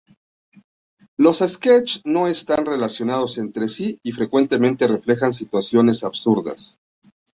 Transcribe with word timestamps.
Los 1.15 1.43
"sketches" 1.47 2.01
no 2.05 2.25
están 2.25 2.65
relacionados 2.65 3.37
entre 3.37 3.69
sí 3.69 3.99
y 4.01 4.13
frecuentemente 4.13 4.87
reflejan 4.87 5.31
situaciones 5.31 6.03
absurdas. 6.03 6.79